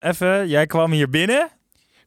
[0.00, 1.48] even, jij kwam hier binnen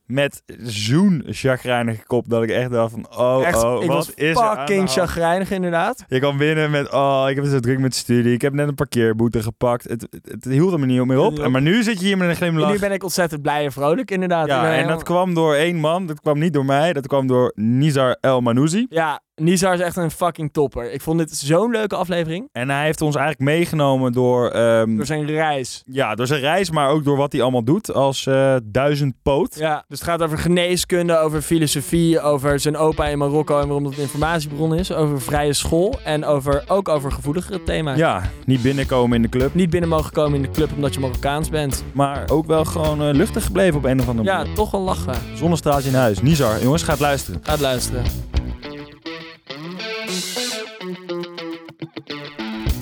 [0.05, 4.13] met zo'n chagrijnige kop dat ik echt dacht van, oh, Echt, oh, ik wat was
[4.13, 6.03] is fucking chagrijnig inderdaad.
[6.07, 8.33] Je kwam binnen met, oh, ik heb zo druk met studie.
[8.33, 9.83] Ik heb net een parkeerboete gepakt.
[9.89, 11.39] Het, het, het hield er me niet meer op.
[11.39, 12.71] En maar nu zit je hier met een En glimlach.
[12.71, 14.47] nu ben ik ontzettend blij en vrolijk inderdaad.
[14.47, 16.05] Ja, en helemaal- dat kwam door één man.
[16.05, 16.93] Dat kwam niet door mij.
[16.93, 18.85] Dat kwam door Nizar El Manouzi.
[18.89, 20.91] Ja, Nizar is echt een fucking topper.
[20.91, 22.49] Ik vond dit zo'n leuke aflevering.
[22.51, 25.83] En hij heeft ons eigenlijk meegenomen door, ehm, Door zijn reis.
[25.85, 29.55] ja, door zijn reis, maar ook door wat hij allemaal doet als eh duizendpoot.
[29.59, 33.83] Ja, dus het gaat over geneeskunde, over filosofie, over zijn opa in Marokko en waarom
[33.83, 34.91] dat een informatiebron is.
[34.91, 37.97] Over vrije school en over, ook over gevoeligere thema's.
[37.97, 40.99] Ja, niet binnenkomen in de club, Niet binnen mogen komen in de club omdat je
[40.99, 41.83] Marokkaans bent.
[41.93, 44.53] maar ook wel gewoon eh, luchtig gebleven op een of andere Ja, manier.
[44.55, 45.15] toch wel lachen.
[45.35, 46.21] Zonnestraaltje in huis.
[46.21, 47.39] Nizar, jongens, gaat luisteren.
[47.43, 48.03] Gaat luisteren.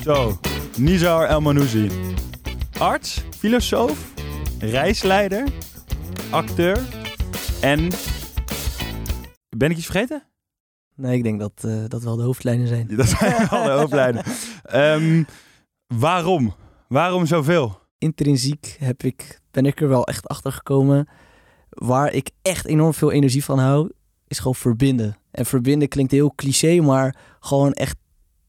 [0.04, 0.40] Zo,
[0.78, 1.90] Nizar El Manouzi.
[2.80, 4.14] Arts, filosoof,
[4.60, 5.48] reisleider,
[6.30, 6.80] acteur
[7.62, 7.88] en...
[9.50, 10.24] Ben ik iets vergeten?
[10.96, 12.88] Nee, ik denk dat eh, dat wel de hoofdlijnen zijn.
[12.98, 14.24] Dat zijn al de hoofdlijnen.
[14.64, 15.24] Ehm,
[15.88, 16.54] waarom?
[16.88, 17.80] Waarom zoveel?
[17.98, 21.08] Intrinsiek heb ik, ben ik er wel echt achter gekomen.
[21.70, 23.92] Waar ik echt enorm veel energie van hou,
[24.28, 25.18] is gewoon verbinden.
[25.32, 27.96] En verbinden klinkt heel cliché, maar gewoon echt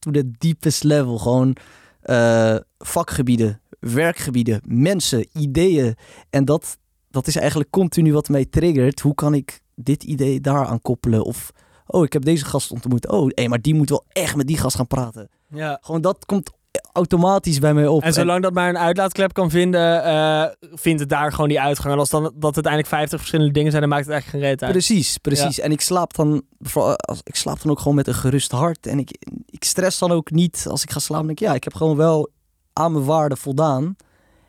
[0.03, 1.19] to the deepest level.
[1.19, 1.57] Gewoon
[2.01, 5.97] eh, vakgebieden, werkgebieden, mensen, ideeën.
[6.31, 6.79] En dat,
[7.11, 9.01] dat is eigenlijk continu wat mij triggert.
[9.01, 11.25] Hoe kan ik dit idee daaraan koppelen?
[11.25, 11.53] Of,
[11.87, 13.09] oh, ik heb deze gast ontmoet.
[13.09, 15.29] Oh, hé, maar die moet wel echt met die gast gaan praten.
[15.49, 15.79] Ja.
[15.81, 16.51] Gewoon dat komt
[16.93, 18.03] automatisch bij mij op.
[18.03, 21.93] En zolang dat maar een uitlaatklep kan vinden, eh, vindt het daar gewoon die uitgang.
[21.93, 24.51] En als dan, dat het uiteindelijk 50 verschillende dingen zijn, dan maakt het eigenlijk geen
[24.53, 24.73] reet uit.
[24.73, 25.59] Precies, precies.
[25.61, 28.87] En ik slaap dan, vooral als, ik slaap dan ook gewoon met een gerust hart.
[28.87, 29.11] En ik,
[29.47, 31.27] ik stress dan ook niet als ik ga slapen.
[31.27, 32.31] Denk ik, ja, ik heb gewoon wel
[32.73, 33.97] aan mijn waarde voldaan.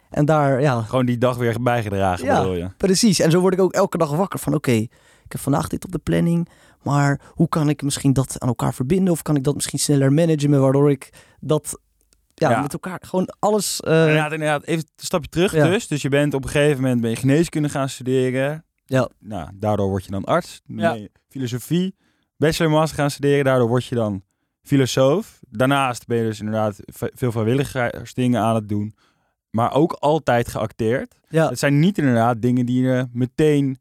[0.09, 2.39] En daar, ja, Gewoon die dag weer bijgedragen, Ja.
[2.41, 2.69] bedoel je?
[2.77, 3.19] precies.
[3.19, 4.91] En zo word ik ook elke dag wakker van, oké, ik
[5.31, 6.49] heb vandaag dit op de planning.
[6.81, 9.13] Maar hoe kan ik misschien dat aan elkaar verbinden?
[9.13, 11.79] Of kan ik dat misschien sneller managen, waardoor ik dat
[12.33, 12.61] ja, Ja.
[12.61, 13.79] met elkaar gewoon alles...
[13.81, 15.67] eh, inderdaad, inderdaad, even een stapje terug Ja.
[15.67, 15.88] dus.
[15.88, 18.66] Dus je bent op een gegeven moment ben je geneeskunde gaan studeren.
[18.85, 19.09] Ja.
[19.19, 20.61] Nou, daardoor word je dan arts.
[20.66, 20.91] Dan Ja.
[20.91, 21.95] ben je filosofie,
[22.38, 23.44] bachelor master gaan studeren.
[23.45, 24.23] Daardoor word je dan
[24.61, 25.39] filosoof.
[25.49, 28.95] Daarnaast ben je dus inderdaad veel vrijwilligersdingen aan het doen.
[29.50, 31.15] Maar ook altijd geacteerd.
[31.29, 31.50] ja.
[31.50, 33.77] Het zijn niet inderdaad dingen die je meteen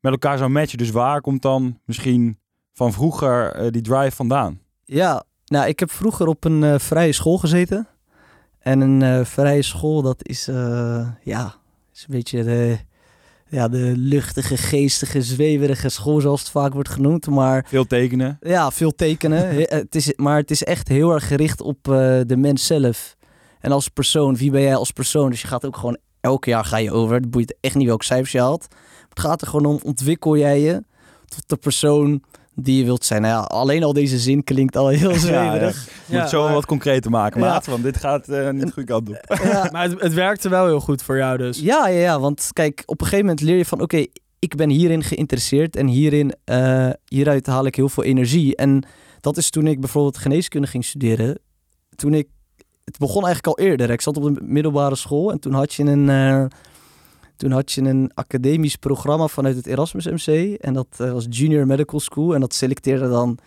[0.00, 0.78] met elkaar zou matchen.
[0.78, 2.38] Dus waar komt dan misschien
[2.72, 4.60] van vroeger eh, die drive vandaan?
[4.84, 5.24] Ja,
[5.54, 7.86] nou, ik heb vroeger op een eh, vrije school gezeten.
[8.58, 11.54] En een eh, vrije school, dat is, eh, ja,
[11.94, 12.78] is een beetje de,
[13.48, 17.26] ja, de luchtige, geestige, zweverige school, zoals het vaak wordt genoemd.
[17.26, 18.38] Maar Veel tekenen.
[18.40, 19.48] ja, veel tekenen.
[19.54, 21.78] He- het is, maar het is echt heel erg gericht op
[22.26, 23.16] de mens zelf.
[23.60, 25.30] En als persoon, wie ben jij als persoon?
[25.30, 27.14] Dus je gaat ook gewoon, elke jaar ga je over.
[27.14, 28.66] Het boeit echt niet welke cijfers je haalt.
[29.08, 30.82] Het gaat er gewoon om, ontwikkel jij je
[31.26, 32.22] tot de persoon
[32.54, 33.22] die je wilt zijn.
[33.22, 35.88] Nou ja, alleen al deze zin klinkt al heel zweverig.
[36.06, 37.46] Moet het zo maar- wat concreter maken, Ja.
[37.46, 37.66] maat.
[37.66, 39.38] Want dit gaat eh, niet de goede kant op.
[39.44, 41.58] Ja, Maar het, het werkte wel heel goed voor jou dus.
[41.60, 44.04] Ja, ja, ja, want kijk, op een gegeven moment leer je van, oké,
[44.38, 48.56] ik ben hierin geïnteresseerd en hierin, eh, hieruit haal ik heel veel energie.
[48.56, 48.84] En
[49.20, 51.38] dat is toen ik bijvoorbeeld geneeskunde ging studeren.
[51.96, 52.28] Toen ik,
[52.84, 53.90] het begon eigenlijk al eerder.
[53.90, 56.44] Ik zat op de middelbare school en toen had je een, eh,
[57.36, 60.54] toen had je een academisch programma vanuit het Erasmus MC.
[60.60, 63.38] En dat eh, was Junior Medical School en dat selecteerde dan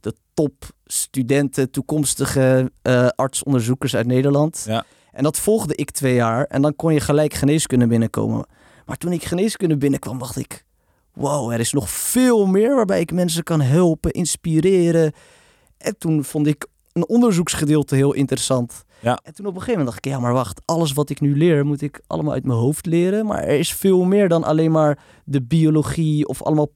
[0.00, 4.64] de top studenten, toekomstige eh, artsonderzoekers uit Nederland.
[4.66, 4.84] Ja.
[5.12, 6.44] En dat volgde ik twee jaar.
[6.44, 8.46] En dan kon je gelijk geneeskunde binnenkomen.
[8.86, 10.64] Maar toen ik geneeskunde binnenkwam, dacht ik...
[11.12, 15.12] Wow, er is nog veel meer waarbij ik mensen kan helpen, inspireren.
[15.78, 18.84] En toen vond ik een onderzoeksgedeelte heel interessant.
[19.04, 19.18] Ja.
[19.22, 21.36] En toen op een gegeven moment dacht ik, ja, maar wacht, alles wat ik nu
[21.36, 23.26] leer, moet ik allemaal uit mijn hoofd leren.
[23.26, 26.70] Maar er is veel meer dan alleen maar de biologie of allemaal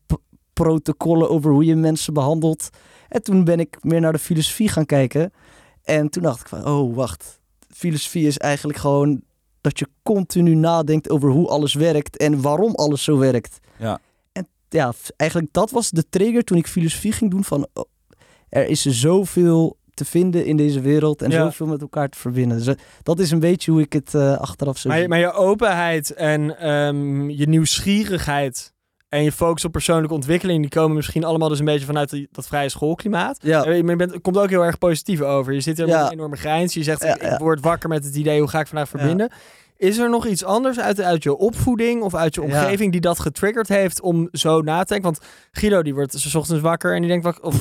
[0.52, 2.68] protocollen over hoe je mensen behandelt.
[3.08, 5.32] En toen ben ik meer naar de filosofie gaan kijken.
[5.82, 7.40] En toen dacht ik van, oh, wacht.
[7.74, 9.22] Filosofie is eigenlijk gewoon
[9.60, 13.58] dat je continu nadenkt over hoe alles werkt en waarom alles zo werkt.
[13.78, 14.00] Ja.
[14.32, 17.84] En ja, eigenlijk dat was de trigger toen ik filosofie ging doen van, oh,
[18.48, 21.42] er is zoveel te vinden in deze wereld en Ja.
[21.44, 22.64] zoveel met elkaar te verbinden.
[22.64, 25.10] Dus dat is een beetje hoe ik het eh, achteraf zo Maar, je- zie.
[25.12, 28.72] maar je openheid en ehm, je nieuwsgierigheid
[29.08, 32.28] en je focus op persoonlijke ontwikkeling, die komen misschien allemaal dus een beetje vanuit die-
[32.32, 33.38] dat vrije schoolklimaat.
[33.42, 33.58] Ja.
[33.64, 35.52] Eh, Maar je bent, komt ook heel erg positief over.
[35.52, 36.04] Je zit er met Ja.
[36.06, 36.74] een enorme grijns.
[36.74, 39.30] Je zegt, Ja, ik, word wakker met het idee, hoe ga ik vandaag verbinden?
[39.76, 42.46] Is er nog iets anders uit, uit je opvoeding of uit je Ja.
[42.46, 45.12] omgeving die dat getriggerd heeft om zo na te denken?
[45.12, 47.54] Want Guido die wordt s ochtends wakker en die denkt, wat, of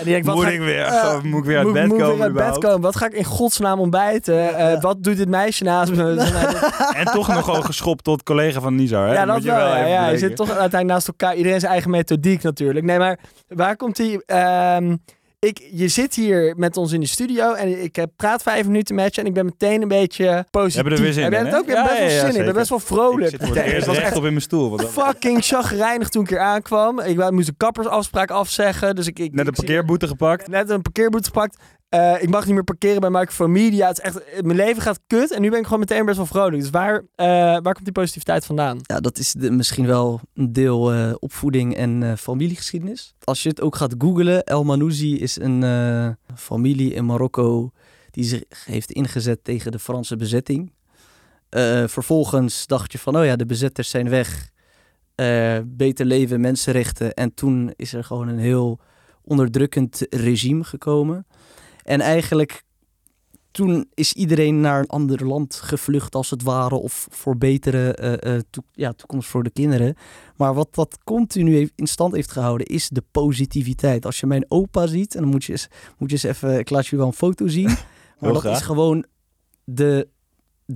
[0.00, 0.82] En die denkt, wat moet ik weer?
[0.84, 2.16] eh, Gewoon, moet ik weer uit moet- bed moet ik komen?
[2.32, 2.80] weer uit bed komen?
[2.80, 4.56] Wat ga ik in godsnaam ontbijten?
[4.56, 6.14] Eh, wat doet dit meisje naast me?
[7.00, 9.12] En toch nog wel geschopt tot collega van Nizar, hè?
[9.14, 9.66] ja, dat Moet je wel.
[9.66, 11.34] ja, even ja, je zit toch uiteindelijk naast elkaar.
[11.36, 12.84] Iedereen zijn eigen methodiek natuurlijk.
[12.86, 13.18] Nee, maar
[13.48, 14.24] waar komt die...
[14.26, 14.96] ehm,
[15.40, 18.94] ik, je zit hier met ons in de studio en ik heb praat vijf minuten
[18.94, 20.74] met je en ik ben meteen een beetje positief.
[20.74, 21.62] Hebben er weer zin in, het ook?
[21.62, 22.38] Ik heb Ja, best wel ja, ja, zin in.
[22.38, 23.32] Ik ben best wel vrolijk.
[23.32, 24.78] Ik zit voor het was echt op in mijn stoel.
[24.78, 27.00] fucking chagrijnig toen ik hier aankwam.
[27.00, 28.96] Ik moest een kappersafspraak afzeggen.
[28.96, 30.48] Dus ik, ik, Net een parkeerboete gepakt.
[30.48, 31.56] Net een parkeerboete gepakt.
[31.90, 33.88] Eh, ik mag niet meer parkeren bij Microphone Media.
[33.88, 35.32] Het is echt, mijn leven gaat kut.
[35.32, 36.62] En nu ben ik gewoon meteen best wel vrolijk.
[36.62, 38.78] Dus waar, eh, waar komt die positiviteit vandaan?
[38.82, 43.14] Ja, dat is de, misschien wel een deel eh, opvoeding en eh, familiegeschiedenis.
[43.24, 47.70] Als je het ook gaat googlen, El Manouzi is een eh, familie in Marokko
[48.10, 50.72] die zich heeft ingezet tegen de Franse bezetting.
[51.48, 54.50] Eh, vervolgens dacht je van, oh ja, de bezetters zijn weg.
[55.14, 57.14] Eh, beter leven, mensenrechten.
[57.14, 58.80] En toen is er gewoon een heel
[59.22, 61.26] onderdrukkend regime gekomen.
[61.90, 62.62] En eigenlijk
[63.50, 66.74] toen is iedereen naar een ander land gevlucht als het ware.
[66.74, 68.42] Of voor betere eh, eh,
[68.72, 69.94] ja, toekomst voor de kinderen.
[70.36, 74.06] Maar wat dat continu in stand heeft gehouden is de positiviteit.
[74.06, 76.70] Als je mijn opa ziet, en dan moet je eens, moet je eens even, ik
[76.70, 77.76] laat je wel een foto zien.
[78.18, 78.56] Maar dat graag.
[78.56, 79.04] is gewoon
[79.64, 80.08] de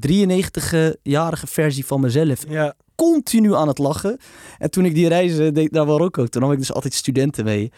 [0.09, 2.49] 93-jarige versie van mezelf.
[2.49, 2.75] Ja.
[2.95, 4.19] Continu aan het lachen.
[4.59, 7.73] En toen ik die reizen deed naar Marokko, toen nam ik dus altijd studenten mee.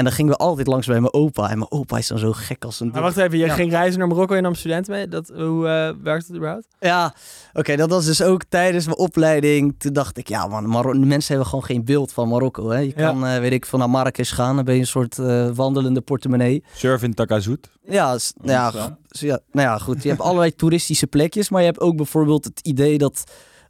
[0.00, 1.50] En dan gingen we altijd langs bij mijn opa.
[1.50, 2.90] En mijn opa is dan zo gek als een...
[2.92, 3.54] Maar wacht even, je Ja.
[3.54, 5.08] ging reizen naar Marokko en nam studenten mee.
[5.08, 6.66] Dat, hoe eh, werkt het überhaupt?
[6.78, 7.14] Ja,
[7.52, 9.74] oké, dat was dus ook tijdens mijn opleiding.
[9.78, 10.62] Toen dacht ik, ja man,
[10.92, 12.68] de mensen hebben gewoon geen beeld van Marokko.
[12.70, 12.78] Hè?
[12.78, 13.06] Je Ja.
[13.10, 16.00] kan, eh, weet ik, van naar Marrakesh gaan, dan ben je een soort eh, wandelende
[16.00, 16.64] portemonnee.
[16.74, 17.70] Surf in Takazoet.
[17.82, 18.72] Ja, nou ja,
[19.08, 19.38] Ja.
[19.52, 20.02] nou ja, goed.
[20.02, 23.24] Je hebt allerlei toeristische plekjes, maar je hebt ook bijvoorbeeld het idee dat,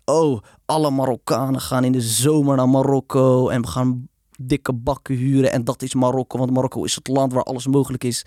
[0.05, 4.09] oh, alle Marokkanen gaan in de zomer naar Marokko en we gaan
[4.43, 8.05] dikke bakken huren en dat is Marokko, want Marokko is het land waar alles mogelijk
[8.05, 8.25] is.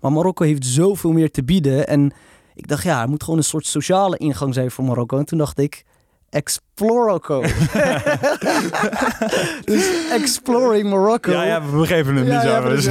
[0.00, 2.12] Maar Marokko heeft zoveel meer te bieden en
[2.54, 5.18] ik dacht, ja, er moet gewoon een soort sociale ingang zijn voor Marokko.
[5.18, 5.84] En toen dacht ik,
[6.30, 7.40] Explorocco.
[9.64, 11.30] dus Exploring Morocco.
[11.30, 12.68] Ja, ja, we begrepen hem Ja, niet ja, zo.
[12.68, 12.88] Dus-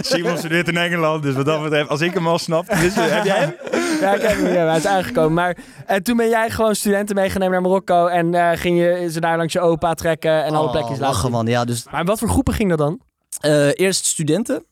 [0.12, 3.04] Simon studeert in Engeland, dus wat dat betreft, als ik hem al snap, dus, eh,
[3.06, 3.54] heb jij hem?
[4.00, 5.32] Ja, ik heb hem, ja, hij is aangekomen.
[5.32, 5.56] Maar
[5.86, 8.06] en toen ben jij gewoon studenten meegenomen naar Marokko.
[8.06, 11.14] En eh, ging je ze daar langs je opa trekken en alle Oh, plekjes laten
[11.14, 11.64] lachen man, ja.
[11.64, 13.00] Dus Maar wat voor groepen ging dat dan?
[13.40, 14.64] Eh, eerst studenten.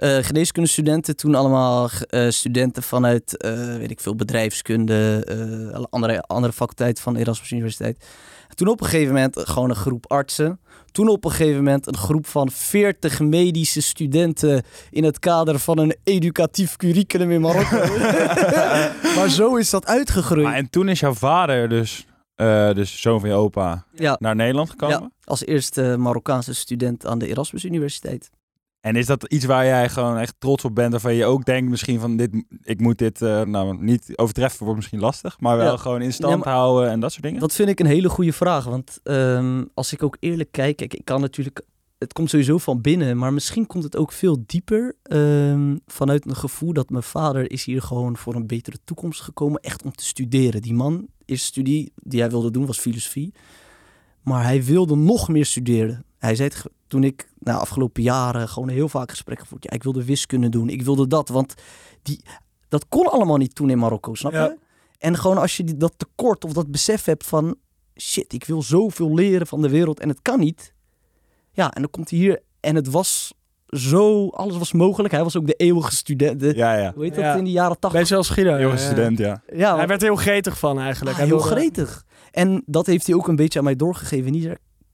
[0.00, 1.16] Eh geneeskundestudenten.
[1.16, 4.98] Toen allemaal eh, studenten vanuit, eh, weet ik veel, bedrijfskunde.
[5.90, 8.04] andere, andere faculteiten van de Erasmus Universiteit.
[8.54, 10.60] Toen op een gegeven moment gewoon een groep artsen.
[10.92, 15.78] Toen op een gegeven moment een groep van 40 medische studenten in het kader van
[15.78, 17.76] een educatief curriculum in Marokko.
[19.16, 20.46] maar zo is dat uitgegroeid.
[20.46, 22.06] Maar en toen is jouw vader dus,
[22.74, 25.00] dus zoon van je opa, ja, naar Nederland gekomen.
[25.00, 28.30] ja, als eerste Marokkaanse student aan de Erasmus Universiteit.
[28.80, 31.70] En is dat iets waar jij gewoon echt trots op bent, waarvan je ook denkt
[31.70, 35.70] misschien van dit, ik moet dit, eh, nou niet overtreffen wordt misschien lastig, maar wel
[35.72, 35.76] Ja.
[35.76, 37.40] gewoon in stand Ja, houden en dat soort dingen?
[37.40, 38.64] Dat vind ik een hele goede vraag.
[38.64, 41.62] Want ehm, als ik ook eerlijk kijk, kijk, ik kan natuurlijk.
[41.98, 46.36] Het komt sowieso van binnen, maar misschien komt het ook veel dieper ehm, vanuit een
[46.36, 50.04] gevoel dat mijn vader is hier gewoon voor een betere toekomst gekomen, echt om te
[50.04, 50.62] studeren.
[50.62, 53.32] Die man, eerste studie die hij wilde doen was filosofie,
[54.22, 56.04] maar hij wilde nog meer studeren.
[56.18, 59.82] Hij zei het toen ik na afgelopen jaren gewoon heel vaak gesprekken gevoerd, ja, ik
[59.82, 61.54] wilde wiskunde doen, ik wilde dat, want
[62.02, 62.20] die,
[62.68, 64.38] dat kon allemaal niet toen in Marokko, snap je?
[64.38, 64.56] Ja.
[64.98, 67.56] En gewoon als je die, dat tekort of dat besef hebt van...
[67.96, 70.74] shit, ik wil zoveel leren van de wereld en het kan niet.
[71.52, 73.32] Ja, en dan komt hij hier en het was
[73.68, 74.28] zo...
[74.28, 75.12] Alles was mogelijk.
[75.14, 76.40] Hij was ook de eeuwige student.
[76.40, 76.92] De, Ja, ja.
[76.94, 77.34] Hoe heet dat Ja.
[77.34, 78.00] in de jaren tachtig?
[78.00, 78.56] Beetje als Guido.
[78.56, 78.76] Ja.
[78.76, 79.42] student, ja.
[79.52, 81.10] Ja, Hij werd er heel gretig van eigenlijk.
[81.10, 82.04] ah, Hij heel wilde- gretig.
[82.30, 84.32] En dat heeft hij ook een beetje aan mij doorgegeven.
[84.32, 84.48] Niet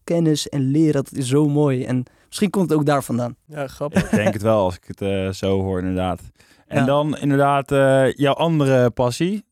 [0.05, 1.85] kennis en leren, dat is zo mooi.
[1.85, 3.37] En misschien komt het ook daar vandaan.
[3.47, 4.05] Ja, grappig.
[4.05, 6.21] Ik denk het wel als ik het eh, zo hoor, inderdaad.
[6.67, 6.85] En Ja.
[6.85, 9.45] dan inderdaad eh, jouw andere passie,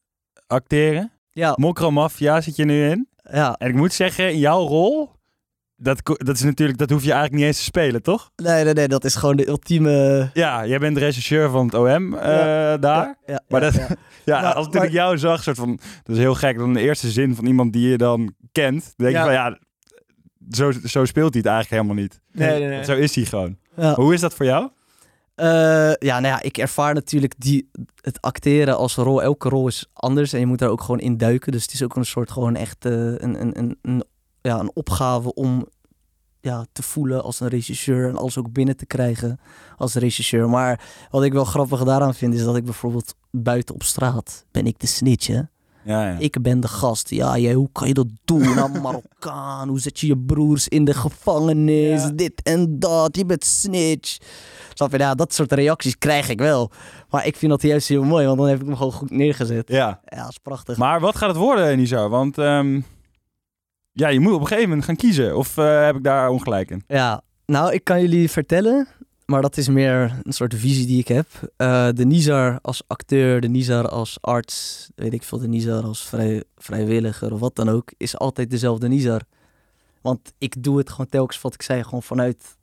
[0.47, 1.13] acteren.
[1.31, 3.09] Ja, Mokro Mafia zit je nu in.
[3.31, 3.55] ja.
[3.59, 5.11] En ik moet zeggen, in jouw rol,
[5.85, 8.31] dat, dat is natuurlijk, dat hoef je eigenlijk niet eens te spelen, toch?
[8.37, 10.31] Nee, nee, nee, dat is gewoon de ultieme...
[10.35, 12.21] Ja, jij bent de rechercheur van het OM eh,
[12.81, 13.19] daar.
[13.27, 13.75] Ja, Maar dat-
[14.25, 14.41] ja.
[14.41, 17.11] Nou, als maar- ik jou zag, soort van, dat is heel gek, dan de eerste
[17.11, 19.59] zin van iemand die je dan kent, dan denk je van ja,
[20.51, 22.21] zo, zo speelt hij het eigenlijk helemaal niet.
[22.33, 22.85] Nee, nee, nee.
[22.85, 23.57] Zo is hij gewoon.
[23.95, 24.71] Hoe is dat voor jou?
[25.35, 25.47] Eh,
[25.99, 29.23] ja, nou ja, ik ervaar natuurlijk die, het acteren als rol.
[29.23, 31.53] Elke rol is anders en je moet daar ook gewoon in duiken.
[31.53, 34.05] Dus het is ook een soort gewoon echt eh, een, een, een, een,
[34.41, 35.67] ja, een opgave om
[36.45, 39.39] ja, te voelen als een regisseur en alles ook binnen te krijgen
[39.77, 40.49] als regisseur.
[40.49, 44.67] Maar wat ik wel grappig daaraan vind is dat ik bijvoorbeeld buiten op straat ben
[44.67, 45.41] ik de snitch, hè?
[45.85, 46.19] Ja, ja.
[46.19, 47.11] Ik ben de gast.
[47.11, 48.55] Ja, jij, hoe kan je dat doen?
[48.55, 49.69] Nou, Marokkaan.
[49.69, 52.03] Hoe zet je je broers in de gevangenis?
[52.03, 52.11] Ja.
[52.11, 53.17] Dit en dat.
[53.17, 54.19] Je bent snitch.
[54.75, 55.15] Snap je?
[55.15, 56.71] Dat soort reacties krijg ik wel.
[57.11, 59.69] Maar ik vind dat juist heel mooi, want dan heb ik hem gewoon goed neergezet.
[59.69, 60.01] ja.
[60.05, 60.77] Ja, dat is prachtig.
[60.77, 62.09] Maar wat gaat het worden, Nizar?
[62.09, 62.81] Want ehm,
[63.95, 65.37] ja, je moet op een gegeven moment gaan kiezen.
[65.37, 66.83] Of eh, heb ik daar ongelijk in?
[66.87, 68.89] Ja, nou, ik kan jullie vertellen,
[69.27, 71.27] maar dat is meer een soort visie die ik heb.
[71.57, 76.03] Eh, de Nizar als acteur, de Nizar als arts, weet ik veel, de Nizar als
[76.03, 79.21] vrij, vrijwilliger of wat dan ook, is altijd dezelfde Nizar.
[80.01, 82.57] Want ik doe het gewoon telkens, wat ik zei, gewoon vanuit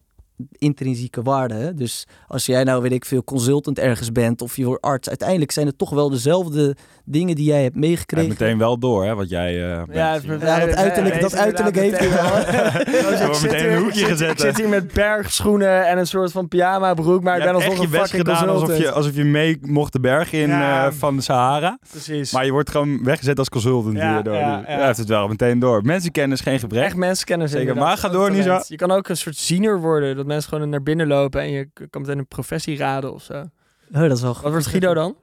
[0.51, 1.53] intrinsieke waarde.
[1.53, 1.74] Hè?
[1.74, 5.51] Dus als jij nou, weet ik veel, consultant ergens bent of je wordt arts, uiteindelijk
[5.51, 8.29] zijn het toch wel dezelfde dingen die jij hebt Ik heb meegekregen.
[8.29, 9.53] meteen wel door, hè, wat jij
[9.86, 9.98] bent.
[9.98, 12.36] Ja, het is Ja, dat uiterlijk- dat uiterlijk heeft hij wel.
[13.21, 16.31] Er wordt meteen in een hoekje ik, ik zit hier met bergschoenen en een soort
[16.31, 18.77] van pyjama broek, maar ik ben alsnog een best fucking gedaan alsof consultant.
[18.83, 20.86] je, alsof je mee mocht de berg in Ja.
[20.86, 21.79] eh, van de Sahara.
[21.91, 22.31] Precies.
[22.31, 24.33] Maar je wordt gewoon weggezet als consultant Ja, hierdoor.
[24.33, 24.86] ja, Ja, ja.
[24.86, 25.81] Heeft het wel meteen door.
[25.83, 26.83] Mensenkennis geen gebrek.
[26.83, 27.75] Echt mensenkennis Zeker.
[27.75, 28.31] Maar ga door.
[28.31, 28.63] Nisa.
[28.67, 30.15] Je kan ook een soort ziener worden.
[30.15, 33.33] Dat mensen gewoon naar binnen lopen en je kan meteen een professie raden of zo.
[33.93, 35.15] Oh, dat is wel Wat wordt Guido dan?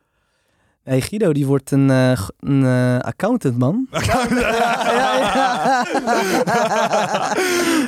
[0.89, 3.87] Nee, Guido die wordt een, g- een eh, accountant, man.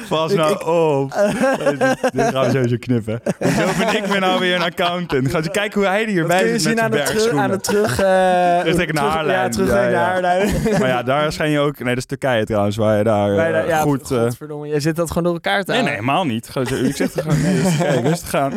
[0.08, 1.12] Pas Ik- nou ik- op.
[1.78, 1.78] dit,
[2.12, 3.20] dit gaan we sowieso knippen.
[3.38, 5.30] Hoezo ben ik ben nou weer een accountant?
[5.30, 7.32] Ga je kijken hoe hij hier Dat bij kun je zit met zijn de, terug,
[7.34, 7.90] aan de terug...
[8.00, 9.36] eh, Terugtrekken naar terug- Haarlijn.
[9.42, 9.98] Ja, Ja, naar ja.
[10.04, 10.54] Haarlijn.
[10.78, 11.78] Maar ja, daar schijn je ook...
[11.78, 14.06] Nee, dat is Turkije trouwens, waar je daar ja, goed...
[14.06, 16.46] Godverdomme, jij zit dat gewoon door elkaar te nee, nee, helemaal niet.
[16.52, 18.00] Zo- Ik zeg het gewoon, nee, dat is Turkije.
[18.08, 18.52] Rustig gaan.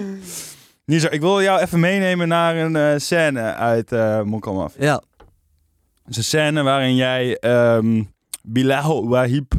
[0.86, 4.74] Nisa, ik wil jou even meenemen naar een eh, scène uit eh Mokamaf.
[4.80, 5.02] Ja,
[6.04, 8.04] Het is een scène waarin jij ehm
[8.42, 9.54] Bilal Wahib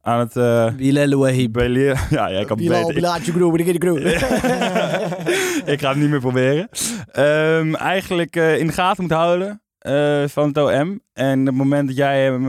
[0.00, 0.36] aan het...
[0.36, 1.56] eh Bilal Wahib.
[2.10, 2.94] ja, jij kan Bilal, beter.
[2.94, 3.20] Bilal, Bilal,
[3.78, 4.00] Groe.
[5.72, 6.68] ik ga het niet meer proberen.
[7.12, 11.00] Ehm, eigenlijk eh, in de gaten moet houden eh, van het OM.
[11.12, 12.46] En op het moment dat jij hem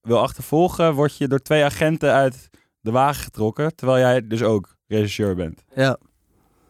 [0.00, 2.48] wil achtervolgen, word je door twee agenten uit
[2.80, 3.74] de wagen getrokken.
[3.76, 5.64] Terwijl jij dus ook regisseur bent.
[5.74, 5.98] Ja,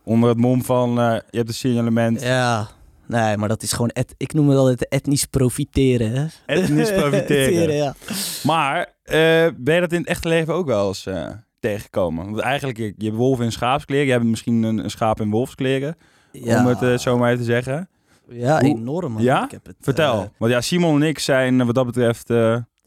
[0.09, 2.23] Onder het mom van, eh, je hebt een signalement.
[2.23, 2.69] ja.
[3.09, 6.13] Nee, maar dat is gewoon, et- ik noem het altijd etnisch profiteren.
[6.13, 6.27] Hè?
[6.47, 7.75] Etnisch profiteren.
[7.75, 7.95] ja.
[8.43, 11.29] Maar eh, ben je dat in het echte leven ook wel eens eh,
[11.61, 12.25] tegengekomen?
[12.25, 14.05] Want eigenlijk, je, je hebt wolf in schaapskleren.
[14.07, 15.97] Jij hebt misschien een, een schaap in wolfskleren.
[16.33, 16.61] Ja.
[16.61, 17.89] Om het zo maar even te zeggen.
[18.29, 19.23] Ja, Hoe- enorm man.
[19.23, 19.45] Ja?
[19.45, 20.33] Ik heb het, Vertel.
[20.39, 22.31] Want ja, Simon en ik zijn wat dat betreft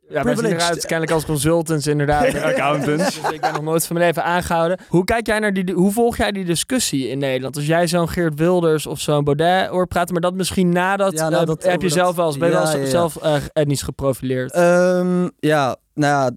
[0.10, 2.36] Ja, wij zien eruit kennelijk als consultants inderdaad.
[2.44, 3.20] accountants.
[3.22, 4.80] Dus ik ben nog nooit van mijn leven aangehouden.
[4.88, 7.56] Hoe kijk jij naar die, hoe volg jij die discussie in Nederland?
[7.56, 11.26] Als jij zo'n Geert Wilders of zo'n Baudet hoort praten, maar dat misschien nadat, Ja,
[11.26, 12.84] eh, nou, dat- heb je dat- zelf wel eens, ben je wel ja, eens ja,
[12.86, 12.90] ja.
[12.90, 14.52] zelf eh, etnisch geprofileerd?
[14.52, 16.32] Ehm, ja, nou ja,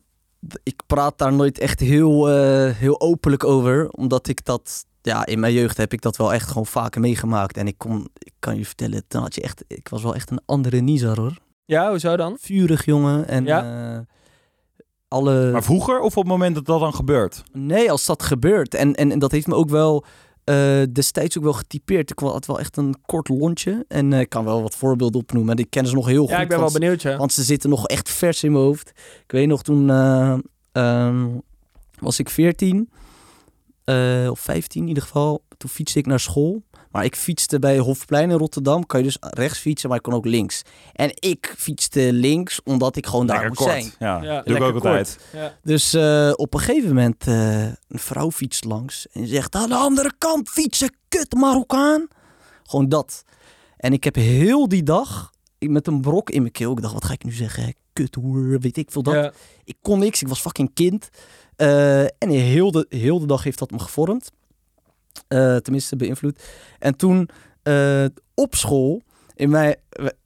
[0.63, 3.89] ik praat daar nooit echt heel, eh, heel openlijk over.
[3.91, 7.57] Omdat ik dat, ja, in mijn jeugd heb ik dat wel echt gewoon vaker meegemaakt.
[7.57, 10.31] En ik, kon, ik kan je vertellen, dan had je echt, ik was wel echt
[10.31, 11.37] een andere Nizar hoor.
[11.73, 12.37] Ja, hoezo dan?
[12.41, 13.93] Vurig jongen en Ja?
[13.95, 13.99] eh,
[15.09, 15.51] alle...
[15.53, 17.43] Maar vroeger of op het moment dat dat dan gebeurt?
[17.53, 18.75] Nee, als dat gebeurt.
[18.75, 20.05] En, en, en dat heeft me ook wel
[20.45, 22.11] eh, destijds ook wel getypeerd.
[22.11, 23.85] Ik had wel echt een kort lontje.
[23.89, 25.57] En eh, ik kan wel wat voorbeelden opnoemen.
[25.57, 26.31] Die kennen ze nog heel goed.
[26.31, 27.17] Ja, ik ben wel want- benieuwd, ja.
[27.17, 28.89] Want ze zitten nog echt vers in mijn hoofd.
[29.25, 30.39] Ik weet nog, toen eh,
[30.73, 31.27] ehm,
[31.99, 32.91] was ik 14
[33.85, 35.45] eh, of 15 in ieder geval.
[35.57, 36.63] Toen fietste ik naar school.
[36.93, 38.87] Maar ik fietste bij Hofplein in Rotterdam.
[38.87, 40.63] Kan je dus rechts fietsen, maar ik kon ook links.
[40.93, 43.83] En ik fietste links, omdat ik gewoon daar Lekker moest kort.
[43.83, 43.95] zijn.
[43.99, 44.43] Ja, Ja.
[44.43, 45.19] doe ik ook Lekker altijd.
[45.33, 45.59] Ja.
[45.63, 49.75] Dus eh, op een gegeven moment, eh, een vrouw fietst langs en zegt aan de
[49.75, 52.09] andere kant fietsen, kut Marokkaan.
[52.63, 53.25] Gewoon dat.
[53.77, 57.05] En ik heb heel die dag met een brok in mijn keel, ik dacht, wat
[57.05, 57.75] ga ik nu zeggen?
[57.93, 59.15] Kut hoer, weet ik veel dat.
[59.15, 59.33] Ja.
[59.65, 61.09] Ik kon niks, ik was fucking kind.
[61.57, 64.31] Eh, en heel de, heel de dag heeft dat me gevormd.
[65.29, 66.43] Eh, tenminste, beïnvloed.
[66.79, 67.29] En toen
[67.63, 68.05] eh,
[68.35, 69.03] op school,
[69.35, 69.51] in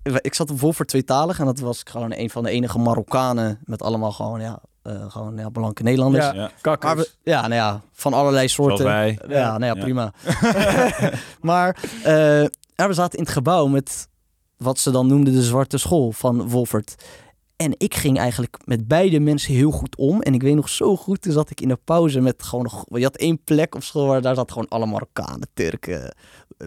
[0.03, 2.79] we- ik zat voor voor tweetalig en dat was ik gewoon een van de enige
[2.79, 6.25] Marokkanen met allemaal gewoon, ja, eh, gewoon ja, blanke Nederlanders.
[6.25, 6.33] Ja.
[6.35, 6.51] Ja.
[6.61, 6.95] Kakkers.
[6.95, 8.85] Maar we- ja, nou ja, van allerlei soorten.
[8.85, 9.19] wij.
[9.29, 9.83] Ja, nou ja, Ja.
[9.83, 10.13] prima.
[11.41, 12.43] maar eh,
[12.75, 14.09] ja, we zaten in het gebouw met
[14.57, 16.95] wat ze dan noemden de zwarte school van Wolfert.
[17.57, 20.21] En ik ging eigenlijk met beide mensen heel goed om.
[20.21, 22.85] En ik weet nog zo goed, toen zat ik in de pauze met gewoon nog...
[22.89, 26.15] Je had één plek op school waar daar zat gewoon alle Marokkanen, Turken,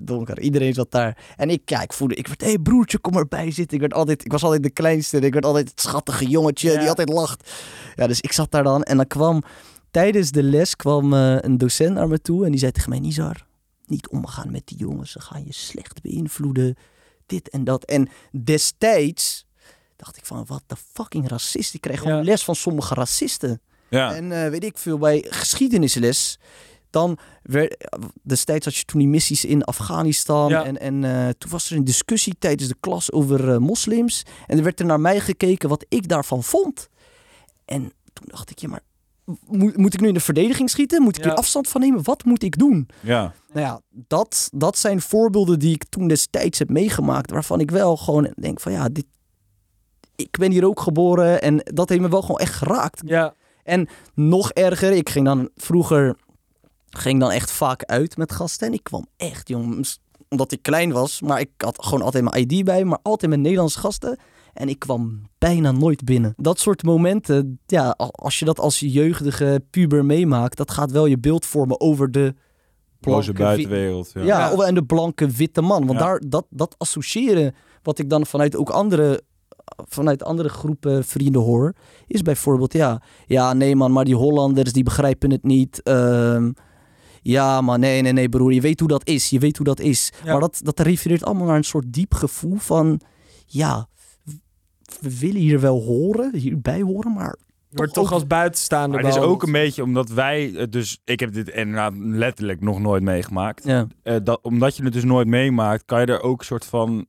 [0.03, 0.39] donker.
[0.39, 1.33] Iedereen zat daar.
[1.35, 3.75] En ik, ja, ik voelde, ik werd, hé hey, broertje, kom erbij zitten.
[3.75, 5.19] Ik, werd altijd, ik was altijd de kleinste.
[5.19, 6.79] Ik werd altijd het schattige jongetje Ja.
[6.79, 7.51] die altijd lacht.
[7.95, 9.43] Ja, dus ik zat daar dan en dan kwam...
[9.91, 12.99] Tijdens de les kwam eh, een docent naar me toe en die zei tegen mij...
[12.99, 13.45] Nizar,
[13.85, 15.11] niet omgaan met die jongens.
[15.11, 16.75] Ze gaan je slecht beïnvloeden.
[17.25, 17.85] Dit en dat.
[17.85, 18.09] En
[18.43, 19.47] destijds
[19.99, 21.73] dacht ik van, wat de fucking racist.
[21.73, 22.23] Ik kreeg gewoon Ja.
[22.23, 23.61] les van sommige racisten.
[23.89, 24.13] Ja.
[24.15, 26.39] En eh, weet ik veel, bij geschiedenisles...
[26.89, 27.89] dan werd,
[28.23, 30.49] destijds had je toen die missies in Afghanistan.
[30.49, 30.63] Ja.
[30.63, 34.23] En, en eh, toen was er een discussie tijdens de klas over eh, moslims.
[34.47, 36.89] En er werd er naar mij gekeken wat ik daarvan vond.
[37.65, 37.81] En
[38.13, 38.81] toen dacht ik, ja, maar
[39.45, 41.01] moet, moet ik nu in de verdediging schieten?
[41.01, 41.29] Moet ik Ja.
[41.31, 42.03] er afstand van nemen?
[42.03, 42.87] Wat moet ik doen?
[42.99, 43.33] Ja.
[43.53, 47.31] Nou ja, dat, dat zijn voorbeelden die ik toen destijds heb meegemaakt.
[47.31, 49.05] Waarvan ik wel gewoon denk van ja, dit,
[50.19, 51.41] ik ben hier ook geboren.
[51.41, 53.01] En dat heeft me wel gewoon echt geraakt.
[53.05, 53.33] Ja,
[54.13, 56.15] Nog erger, ik ging dan vroeger
[56.89, 58.67] ging dan echt vaak uit met gasten.
[58.67, 59.99] En ik kwam echt, jongens,
[60.29, 61.21] omdat ik klein was.
[61.21, 64.19] Maar ik had gewoon altijd mijn ID bij, maar altijd met Nederlandse gasten.
[64.53, 66.33] En ik kwam bijna nooit binnen.
[66.37, 71.19] Dat soort momenten, ja, als je dat als jeugdige puber meemaakt, dat gaat wel je
[71.19, 72.35] beeld vormen over de
[72.99, 74.11] blanke, buitenwereld.
[74.13, 74.23] Ja.
[74.23, 75.85] ja, en de blanke witte man.
[75.85, 76.05] Want Ja.
[76.05, 79.21] daar, dat, dat associëren, wat ik dan vanuit ook andere,
[79.87, 81.73] vanuit andere groepen vrienden hoor,
[82.07, 85.83] is bijvoorbeeld, ja, ja, nee man, maar die Hollanders die begrijpen het niet.
[85.83, 86.51] Ehm,
[87.21, 89.29] ja, maar nee, nee, nee, broer, je weet hoe dat is.
[89.29, 90.11] Je weet hoe dat is.
[90.23, 90.31] Ja.
[90.31, 93.01] Maar dat, dat refereert allemaal naar een soort diep gevoel van,
[93.45, 93.87] ja,
[95.01, 97.37] we willen hier wel horen, hierbij horen, maar
[97.69, 100.71] wordt Toch toch ook- als buitenstaander Maar het is ook een beetje omdat wij, het
[100.71, 103.63] dus ik heb dit inderdaad letterlijk nog nooit meegemaakt.
[103.63, 107.05] ja, Eh, dat, omdat je het dus nooit meemaakt, kan je er ook soort van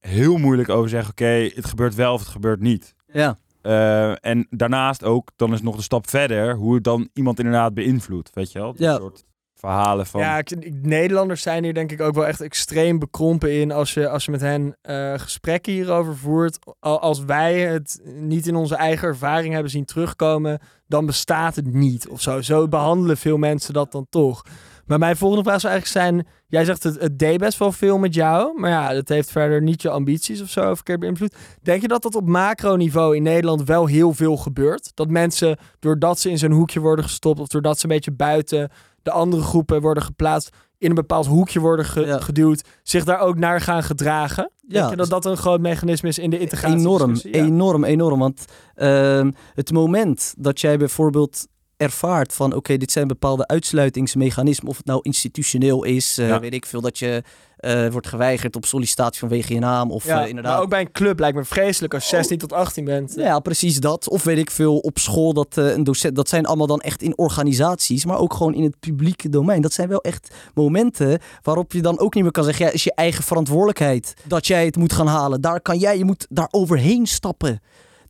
[0.00, 1.10] heel moeilijk over zeggen.
[1.10, 2.94] Oké, het gebeurt wel of het gebeurt niet.
[3.12, 7.38] ja, Eh, en daarnaast ook, dan is nog de stap verder, hoe het dan iemand
[7.38, 8.30] inderdaad beïnvloedt.
[8.34, 8.74] Weet je wel?
[8.76, 8.96] Ja.
[8.96, 9.24] Soort
[9.54, 10.20] verhalen van.
[10.20, 13.94] Ja, ik- ik- Nederlanders zijn hier denk ik ook wel echt extreem bekrompen in als
[13.94, 16.58] je, als je met hen eh, gesprekken hierover voert.
[16.80, 21.72] Al- Als wij het niet in onze eigen ervaring hebben zien terugkomen, dan bestaat het
[21.72, 22.40] niet of zo.
[22.40, 24.42] Zo behandelen veel mensen dat dan toch.
[24.86, 27.98] Maar mijn volgende vraag zou eigenlijk zijn, jij zegt het, het deed best wel veel
[27.98, 31.34] met jou, maar ja, dat heeft verder niet je ambities of zo verkeerd beïnvloed.
[31.62, 34.90] Denk je dat dat op macroniveau in Nederland wel heel veel gebeurt?
[34.94, 38.70] Dat mensen, doordat ze in zo'n hoekje worden gestopt of doordat ze een beetje buiten
[39.02, 42.18] de andere groepen worden geplaatst, in een bepaald hoekje worden ge- Ja.
[42.20, 44.50] geduwd, zich daar ook naar gaan gedragen?
[44.68, 44.90] Denk Ja.
[44.90, 46.78] je dat dat een groot mechanisme is in de integratie?
[46.78, 47.30] Enorm, Ja.
[47.30, 48.18] enorm, enorm.
[48.18, 51.46] Want ehm, het moment dat jij bijvoorbeeld
[51.82, 56.40] ervaart van oké, dit zijn bepaalde uitsluitingsmechanismen, of het nou institutioneel is, eh, Ja.
[56.40, 57.22] weet ik veel, dat je
[57.56, 60.52] eh, wordt geweigerd op sollicitatie vanwege je naam, of Ja, eh, inderdaad.
[60.52, 63.12] Maar ook bij een club lijkt me vreselijk als je 16 tot 18 bent.
[63.16, 64.08] Ja, precies dat.
[64.08, 67.18] Of weet ik veel, op school, dat een docent, dat zijn allemaal dan echt in
[67.18, 69.62] organisaties, maar ook gewoon in het publieke domein.
[69.62, 72.84] Dat zijn wel echt momenten waarop je dan ook niet meer kan zeggen, ja, is
[72.84, 75.40] je eigen verantwoordelijkheid dat jij het moet gaan halen.
[75.40, 77.60] Daar kan jij, je moet daar overheen stappen.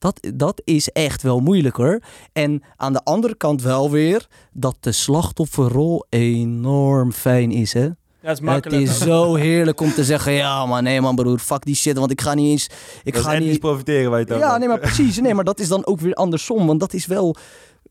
[0.02, 2.00] Dat, dat is echt wel moeilijk hoor.
[2.32, 7.80] En aan de andere kant wel weer dat de slachtofferrol enorm fijn is hè.
[7.84, 7.88] Ja,
[8.28, 8.82] het is Het makkelijk.
[8.82, 12.10] is zo heerlijk om te zeggen, ja man, nee man broer, fuck die shit, want
[12.10, 12.66] ik ga niet eens...
[13.02, 15.20] Ik ga niet niet profiteren waar je het over ja, nee, maar precies.
[15.20, 16.66] Nee, maar dat is dan ook weer andersom.
[16.66, 17.36] Want dat is wel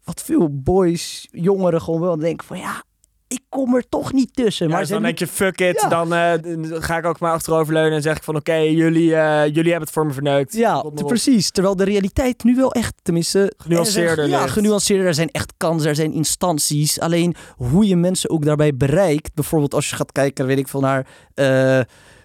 [0.04, 2.84] wat veel boys, jongeren gewoon wel denken van ja,
[3.31, 4.65] ik kom er toch niet tussen.
[4.65, 5.89] Ja, Maar dus dan denk je, fuck it, Ja.
[5.89, 6.33] dan eh,
[6.81, 9.91] ga ik ook maar achteroverleunen en zeg ik van, oké, jullie, eh, jullie hebben het
[9.91, 10.53] voor me verneukt.
[10.53, 11.51] ja, precies.
[11.51, 13.53] Terwijl de realiteit nu wel echt, tenminste...
[13.57, 15.07] Genuanceerder er zijn- Ja, genuanceerder.
[15.07, 16.99] Er zijn echt kansen, er zijn instanties.
[16.99, 19.33] Alleen hoe je mensen ook daarbij bereikt.
[19.33, 21.07] Bijvoorbeeld als je gaat kijken, weet ik veel, naar...
[21.33, 21.79] eh,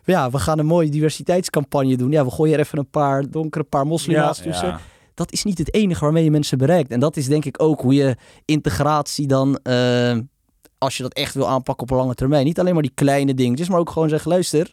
[0.05, 2.11] ja, we gaan een mooie diversiteitscampagne doen.
[2.11, 4.45] Ja, we gooien er even een paar donkere paar moslima's Ja.
[4.45, 4.79] tussen.
[5.15, 6.91] Dat is niet het enige waarmee je mensen bereikt.
[6.91, 9.59] En dat is denk ik ook hoe je integratie dan,
[10.79, 13.35] als je dat echt wil aanpakken op een lange termijn, niet alleen maar die kleine
[13.35, 14.73] dingetjes, maar ook gewoon zeggen, luister,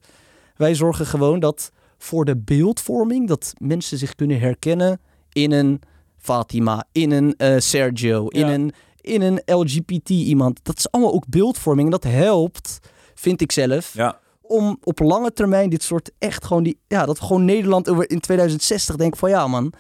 [0.56, 5.82] wij zorgen gewoon dat voor de beeldvorming, dat mensen zich kunnen herkennen in een
[6.18, 10.60] Fatima, in een eh, Sergio, in, een, in een LGBT iemand.
[10.64, 12.80] Dat is allemaal ook beeldvorming en dat helpt,
[13.16, 14.20] vind ik zelf, Ja.
[14.42, 18.20] om op lange termijn dit soort echt gewoon die ja dat we gewoon Nederland in
[18.20, 19.74] 2060 denken van ja man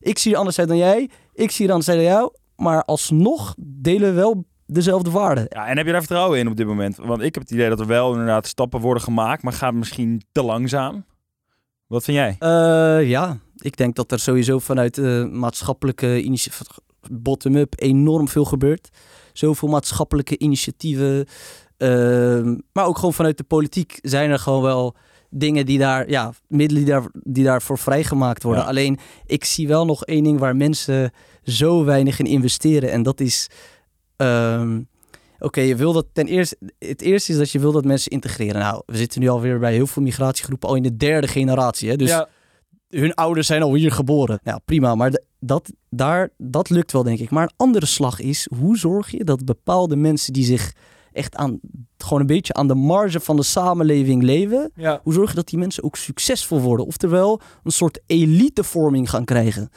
[0.00, 2.84] ik zie er anders uit dan jij ik zie er anders uit dan jou maar
[2.84, 6.66] alsnog delen we wel dezelfde waarden Ja, en heb je daar vertrouwen in op dit
[6.66, 6.96] moment?
[6.96, 10.22] Want ik heb het idee dat er wel inderdaad stappen worden gemaakt, maar gaat misschien
[10.32, 11.04] te langzaam.
[11.86, 12.36] Wat vind jij?
[12.38, 16.66] Eh, ja ik denk dat er sowieso vanuit de maatschappelijke initiatieven
[17.10, 18.88] bottom-up enorm veel gebeurt
[19.32, 21.26] zoveel maatschappelijke initiatieven
[21.76, 24.96] ehm, maar ook gewoon vanuit de politiek zijn er gewoon wel
[25.30, 28.62] dingen die daar, ja, middelen die, daar, die daarvoor vrijgemaakt worden.
[28.62, 28.68] Ja.
[28.68, 31.10] Alleen, ik zie wel nog één ding waar mensen
[31.42, 32.90] zo weinig in investeren.
[32.90, 33.48] En dat is,
[34.20, 34.80] ehm,
[35.38, 38.60] oké, je wil dat ten eerste, het eerste is dat je wil dat mensen integreren.
[38.60, 41.90] Nou, we zitten nu alweer bij heel veel migratiegroepen al in de derde generatie.
[41.90, 41.96] Hè?
[41.96, 42.28] Dus ja,
[42.88, 44.40] hun ouders zijn al hier geboren.
[44.42, 44.94] Ja, prima.
[44.94, 47.30] Maar dat, daar, dat lukt wel, denk ik.
[47.30, 50.72] Maar een andere slag is, hoe zorg je dat bepaalde mensen die zich
[51.12, 51.60] echt aan,
[51.96, 55.00] gewoon een beetje aan de marge van de samenleving leven, ja.
[55.02, 56.86] hoe zorg je dat die mensen ook succesvol worden?
[56.86, 59.70] Oftewel, een soort elitevorming gaan krijgen.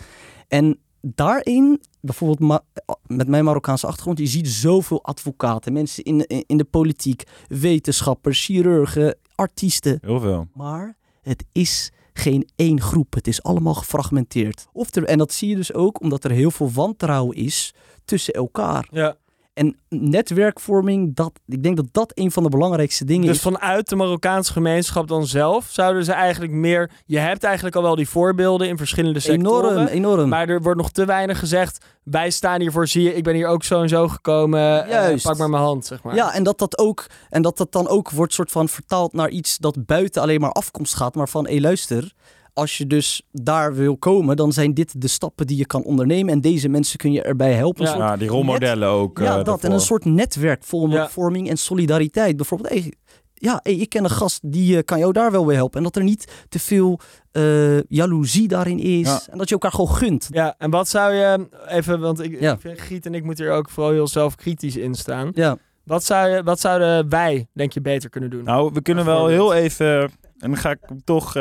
[0.48, 2.64] En daarin, bijvoorbeeld ma-
[3.08, 8.46] met mijn Marokkaanse achtergrond, je ziet zoveel advocaten, mensen in, in, in de politiek, wetenschappers,
[8.46, 9.98] chirurgen, artiesten.
[10.02, 10.48] Heel veel.
[10.54, 13.14] Maar het is geen één groep.
[13.14, 14.68] Het is allemaal gefragmenteerd.
[14.72, 17.74] Of er, en dat zie je dus ook omdat er heel veel wantrouwen is
[18.06, 18.88] tussen elkaar.
[18.92, 19.16] Ja.
[19.54, 23.42] En netwerkvorming, dat, ik denk dat dat een van de belangrijkste dingen Dus is.
[23.42, 26.92] vanuit de Marokkaanse gemeenschap dan zelf zouden ze eigenlijk meer...
[27.06, 29.72] Je hebt eigenlijk al wel die voorbeelden in verschillende sectoren.
[29.72, 30.30] Enorm, enorm.
[30.30, 31.86] Maar er wordt nog te weinig gezegd.
[32.04, 33.16] Wij staan hiervoor, zie je.
[33.16, 34.84] Ik ben hier ook zo en zo gekomen.
[34.84, 35.26] eh, Juist.
[35.26, 36.16] pak maar mijn hand, zeg maar.
[36.16, 39.30] Ja, en dat dat ook en dat dat dan ook wordt soort van vertaald naar
[39.30, 42.12] iets dat buiten alleen maar afkomst gaat, maar van hé luister,
[42.54, 46.34] als je dus daar wil komen, dan zijn dit de stappen die je kan ondernemen
[46.34, 47.86] en deze mensen kun je erbij helpen.
[47.86, 48.18] Ja.
[48.18, 49.20] Die rolmodellen ook.
[49.20, 51.10] ja, eh, dat en een soort netwerkvorming Ja.
[51.10, 52.36] vorming en solidariteit.
[52.36, 52.94] Bijvoorbeeld, hey,
[53.34, 55.84] ja, hey, ik ken een gast die eh, kan jou daar wel bij helpen en
[55.84, 57.00] dat er niet te veel
[57.32, 59.22] eh jaloezie daarin is Ja.
[59.32, 60.28] en dat je elkaar gewoon gunt.
[60.32, 61.48] Ja, en wat zou je...
[61.68, 62.54] Even, want ik, Ja.
[62.54, 65.32] ik vind Giet en ik moeten hier ook vooral heel zelfkritisch in staan.
[65.34, 68.44] Ja, Wat, zou je, wat zouden wij, denk je, beter kunnen doen?
[68.44, 70.02] Nou, we kunnen wel heel even...
[70.38, 71.36] En dan ga ik toch...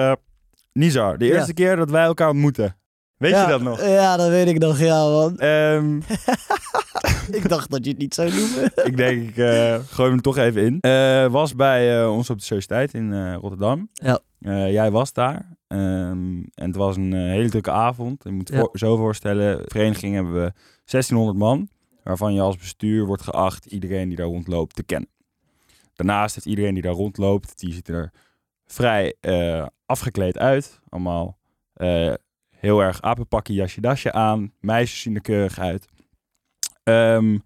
[0.73, 2.77] Nizar, de eerste keer dat wij elkaar ontmoeten.
[3.17, 3.81] Weet ja, je dat nog?
[3.87, 5.39] Ja, dat weet ik nog, ja man.
[5.39, 5.97] Ehm,
[7.39, 8.65] ik dacht dat je het niet zou noemen.
[8.91, 10.81] ik denk, ik eh gooi hem toch even in.
[10.81, 13.89] Eh, was bij eh, ons op de Sociëteit in Rotterdam.
[13.93, 14.21] Ja.
[14.69, 15.57] Jij was daar.
[15.67, 18.23] Ehm, en het was een hele drukke avond.
[18.25, 18.59] Je moet Ja.
[18.59, 20.53] voor- zo voorstellen, de vereniging hebben we
[20.85, 21.69] 1600 man.
[22.03, 25.09] Waarvan je als bestuur wordt geacht iedereen die daar rondloopt te kennen.
[25.95, 28.11] Daarnaast heeft iedereen die daar rondloopt, die ziet er
[28.73, 30.81] vrij eh, afgekleed uit.
[30.89, 31.39] Allemaal
[31.73, 32.13] eh,
[32.51, 34.53] heel erg apenpakje, jasje, dasje aan.
[34.61, 35.87] Meisjes zien er keurig uit.
[36.83, 37.39] Ehm,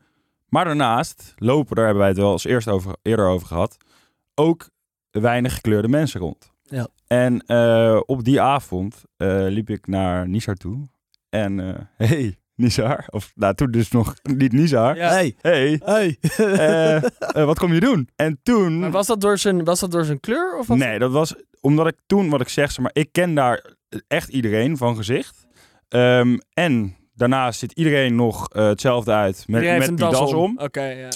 [0.48, 3.76] maar daarnaast lopen, daar hebben wij het wel eens eerst over, eerder over gehad,
[4.34, 4.70] ook
[5.10, 6.52] weinig gekleurde mensen rond.
[6.62, 6.88] Ja.
[7.06, 9.02] En eh, op die avond
[9.48, 10.88] liep ik naar Nizar toe.
[11.28, 11.58] En
[11.96, 13.04] hey, Nizar.
[13.10, 14.96] Of nou, toen dus nog niet Nizar.
[14.96, 15.08] Ja.
[15.08, 16.16] Hey, Hey, hey.
[16.36, 17.02] eh, eh,
[17.44, 18.08] wat kom je doen?
[18.16, 18.78] En toen...
[18.78, 20.58] Maar was dat door zijn, was dat door zijn kleur?
[20.58, 23.34] Of was Nee, dat was omdat ik toen, wat ik zeg, zeg maar, ik ken
[23.34, 23.74] daar
[24.08, 25.46] echt iedereen van gezicht.
[25.88, 30.18] Ehm, en daarnaast zit iedereen nog eh, hetzelfde uit met, Iedereen met een die das
[30.18, 30.36] das om.
[30.42, 30.58] om.
[30.58, 31.08] Oké, ja.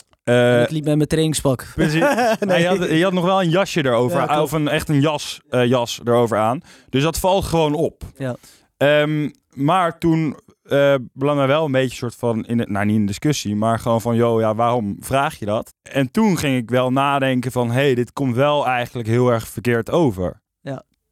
[0.62, 1.66] Ik liep met mijn trainingspak.
[1.74, 2.00] precies.
[2.40, 2.60] Nee.
[2.60, 5.40] je, had, je had nog wel een jasje erover, Ja, of een, echt een jas,
[5.48, 6.60] eh, jas erover aan.
[6.88, 8.02] Dus dat valt gewoon op.
[8.16, 8.36] Ja.
[8.76, 13.06] Ehm, maar toen eh wij wel een beetje soort van, in het, nou niet in
[13.06, 15.74] discussie, maar gewoon van, joh, ja, waarom vraag je dat?
[15.82, 19.48] En toen ging ik wel nadenken van, hé, hey, dit komt wel eigenlijk heel erg
[19.48, 20.40] verkeerd over.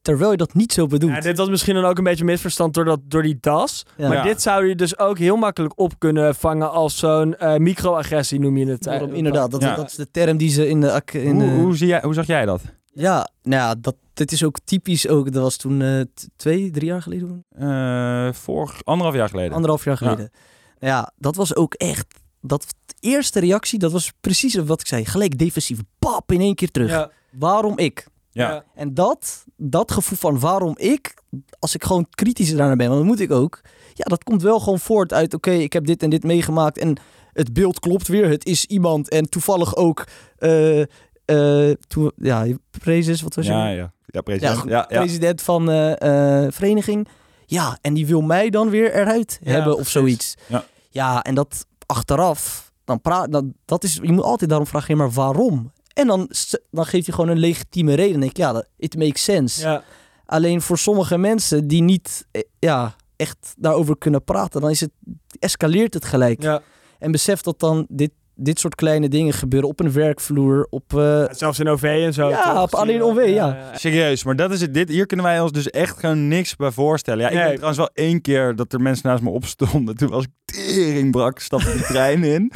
[0.03, 1.13] Terwijl je dat niet zo bedoelt.
[1.13, 3.87] Ja, dit was misschien dan ook een beetje misverstand door, dat, door die das.
[3.97, 4.09] Ja.
[4.09, 4.23] Maar Ja.
[4.23, 8.57] dit zou je dus ook heel makkelijk op kunnen vangen als zo'n eh, microagressie, noem
[8.57, 8.87] je het.
[8.87, 9.75] eh, Daarom, inderdaad, dat, Ja.
[9.75, 11.03] dat is de term die ze in de...
[11.13, 12.61] In hoe, de- hoe, zie jij, hoe zag jij dat?
[12.99, 15.33] Ja, nou ja, dat, dit is ook typisch ook.
[15.33, 16.01] Dat was toen eh,
[16.37, 17.45] twee, drie jaar geleden.
[17.51, 19.53] Eh vorig, anderhalf jaar geleden.
[19.53, 20.31] Anderhalf jaar geleden.
[20.79, 22.07] Nou ja, dat was ook echt...
[22.41, 22.67] Dat
[23.01, 25.05] eerste reactie, dat was precies wat ik zei.
[25.05, 25.79] Gelijk defensief.
[25.99, 26.91] Pap, in één keer terug.
[26.91, 27.11] Ja.
[27.31, 28.07] Waarom ik?
[28.31, 28.65] Ja.
[28.75, 31.15] En dat, dat gevoel van waarom ik,
[31.59, 33.61] als ik gewoon kritisch daarnaar ben, want dat moet ik ook.
[33.95, 36.97] Ja, dat komt wel gewoon voort uit, oké, ik heb dit en dit meegemaakt en
[37.33, 38.29] het beeld klopt weer.
[38.29, 40.07] Het is iemand en toevallig ook,
[40.37, 40.83] eh
[41.29, 42.47] eh toen, ja,
[42.79, 43.53] prezes, wat was je?
[43.53, 43.93] Ja, ja.
[44.07, 44.63] Ja, president.
[44.69, 47.09] Ja, Ja, president van eh eh vereniging.
[47.47, 50.35] Ja, en die wil mij dan weer eruit hebben of zoiets.
[50.47, 50.65] Ja.
[50.91, 55.11] ja, en dat achteraf, dan praat, dan, dat is, je moet altijd daarom vragen, maar
[55.11, 55.73] waarom?
[55.93, 56.31] En dan,
[56.71, 58.21] dan geeft hij gewoon een legitieme reden.
[58.21, 59.83] Denk ik, ja, it makes sense.
[60.27, 62.27] Alleen voor sommige mensen die niet
[62.59, 64.91] ja, echt daarover kunnen praten, dan is het,
[65.39, 66.43] escaleert het gelijk.
[66.43, 66.63] Ja.
[66.99, 70.99] En besef dat dan dit, dit soort kleine dingen gebeuren op een werkvloer, op...
[70.99, 72.29] eh, Zelfs in OV en zo.
[72.29, 72.63] Ja, toch?
[72.63, 73.57] op alleen OV, ja.
[73.75, 74.75] Serieus, maar dat is het.
[74.75, 77.21] Dit, hier kunnen wij ons dus echt gewoon niks bij voorstellen.
[77.21, 77.43] Ja, ik Nee.
[77.43, 79.97] heb trouwens wel één keer dat er mensen naast me opstonden.
[79.97, 82.53] Toen was ik tering brak, stapte de trein in.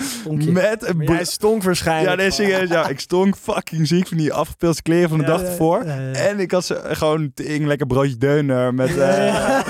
[0.52, 2.10] Met een jij stonk waarschijnlijk.
[2.10, 2.68] Ja, nee, serieus.
[2.68, 5.84] Ja, ik stonk fucking ziek van die afgepeelde kleren van de Ja, dag ervoor.
[5.86, 6.12] Ja, ja.
[6.12, 9.60] En ik had ze gewoon tering lekker broodje deuner met, eh,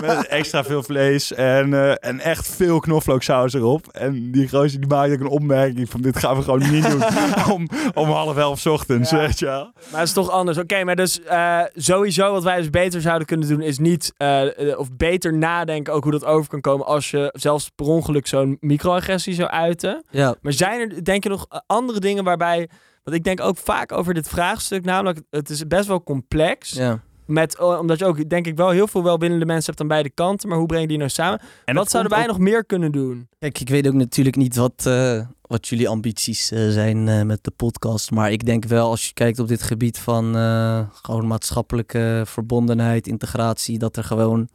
[0.00, 3.86] met extra veel vlees en, eh, en echt veel knoflooksaus erop.
[3.88, 7.02] En die gozer die maakte ook een opmerking van dit gaan we gewoon niet doen
[7.54, 9.18] om, om half elf 's ochtends, Ja.
[9.18, 9.72] weet je wel.
[9.90, 10.58] Maar het is toch anders.
[10.58, 14.70] Oké, maar dus eh, sowieso wat wij dus beter zouden kunnen doen is niet, eh,
[14.70, 18.26] eh, of beter nadenken ook hoe dat over kan komen als je zelfs per ongeluk
[18.26, 20.04] zo'n microagressie zou uiten.
[20.10, 22.68] ja, Maar zijn er, denk je, nog andere dingen waarbij,
[23.02, 26.70] want ik denk ook vaak over dit vraagstuk, namelijk het is best wel complex.
[26.70, 27.00] ja.
[27.26, 30.10] Met, eh, omdat je ook, denk ik, wel heel veel welwillende mensen hebt aan beide
[30.10, 31.40] kanten, maar hoe breng je die nou samen?
[31.64, 33.28] En wat zouden wij ook- nog meer kunnen doen?
[33.38, 37.44] Kijk, ik weet ook natuurlijk niet wat, eh, wat jullie ambities eh, zijn eh, met
[37.44, 38.10] de podcast.
[38.10, 43.06] Maar ik denk wel, als je kijkt op dit gebied van eh, gewoon maatschappelijke verbondenheid,
[43.06, 44.48] integratie, dat er gewoon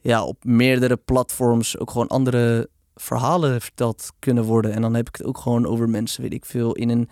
[0.00, 4.72] ja, op meerdere platforms ook gewoon andere verhalen verteld kunnen worden.
[4.72, 7.08] En dan heb ik het ook gewoon over mensen, weet ik veel, in een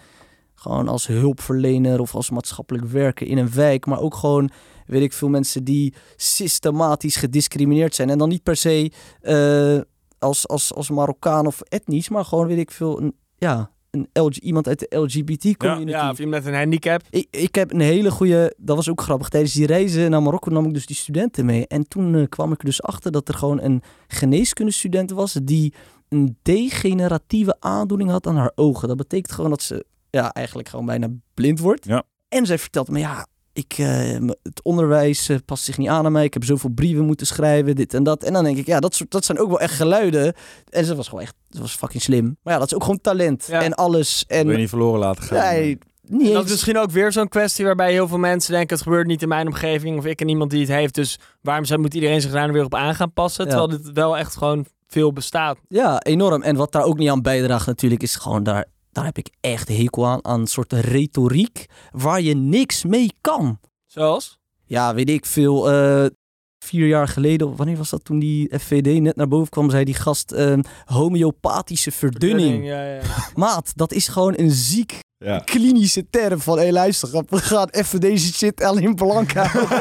[0.65, 4.51] gewoon als hulpverlener of als maatschappelijk werker in een wijk, maar ook gewoon
[4.87, 9.81] weet ik veel mensen die systematisch gediscrimineerd zijn en dan niet per se eh,
[10.19, 14.37] als, als, als Marokkaan of etnisch, maar gewoon weet ik veel een, ja, een LG,
[14.37, 15.91] iemand uit de LGBT community.
[15.91, 17.03] Ja, of je met een handicap.
[17.11, 19.29] Ik, ik heb een hele goede, dat was ook grappig.
[19.29, 21.67] Tijdens die reizen naar Marokko nam ik dus die studenten mee.
[21.67, 25.75] En toen eh, kwam ik er dus achter dat er gewoon een geneeskundestudent was die
[26.09, 28.89] een degeneratieve aandoening had aan haar ogen.
[28.89, 31.85] Dat betekent gewoon dat ze ja, eigenlijk gewoon bijna blind wordt.
[31.85, 32.03] Ja.
[32.29, 36.05] En zij vertelt me, ja, ik, eh, m- het onderwijs eh, past zich niet aan
[36.05, 36.25] aan mij.
[36.25, 38.23] Ik heb zoveel brieven moeten schrijven, dit en dat.
[38.23, 40.35] En dan denk ik, ja, dat, soort, dat zijn ook wel echt geluiden.
[40.71, 42.37] En ze was gewoon echt, ze was fucking slim.
[42.43, 43.63] Maar ja, dat is ook gewoon talent Ja.
[43.63, 44.25] en alles.
[44.27, 45.39] En Wil je niet verloren laten gaan.
[45.55, 48.75] nee, niet Dat is misschien ook weer zo'n kwestie waarbij heel veel mensen denken...
[48.77, 50.95] het gebeurt niet in mijn omgeving of ik ken iemand die het heeft.
[50.95, 53.45] Dus waarom zou, moet iedereen zich daar nou weer op aan gaan passen?
[53.45, 53.51] Ja.
[53.51, 55.59] Terwijl dit wel echt gewoon veel bestaat.
[55.69, 56.43] Ja, enorm.
[56.43, 59.69] En wat daar ook niet aan bijdraagt natuurlijk is gewoon daar, daar heb ik echt
[59.69, 63.59] hekel aan, aan een soort retoriek waar je niks mee kan.
[63.87, 64.39] Zoals?
[64.65, 65.71] Ja, weet ik veel.
[65.71, 66.07] eh,
[66.65, 69.85] vier jaar geleden, of wanneer was dat toen die FVD net naar boven kwam, zei
[69.85, 72.67] die gast eh, homeopathische verdunning.
[72.67, 73.01] Ja, ja.
[73.35, 75.39] Maat, dat is gewoon een ziek Ja.
[75.39, 79.69] klinische term van, hé luister, we gaan even deze shit alleen blank houden.